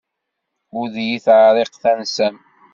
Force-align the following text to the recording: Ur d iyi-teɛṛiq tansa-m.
Ur 0.77 0.85
d 0.93 0.95
iyi-teɛṛiq 1.03 1.73
tansa-m. 1.81 2.35